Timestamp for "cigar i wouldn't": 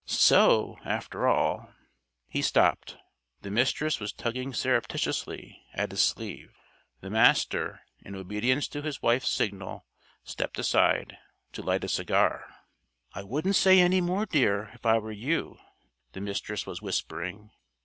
11.87-13.55